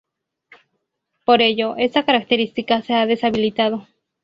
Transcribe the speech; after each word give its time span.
Por 1.25 1.43
ello, 1.43 1.75
esta 1.77 2.05
característica 2.05 2.81
se 2.81 2.95
ha 2.95 3.05
deshabilitado. 3.05 3.85